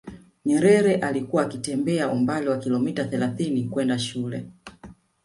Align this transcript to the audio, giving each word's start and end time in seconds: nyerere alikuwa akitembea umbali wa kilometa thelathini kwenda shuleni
nyerere 0.45 0.95
alikuwa 0.95 1.41
akitembea 1.43 2.09
umbali 2.09 2.47
wa 2.49 2.57
kilometa 2.57 3.05
thelathini 3.05 3.63
kwenda 3.63 3.99
shuleni 3.99 4.51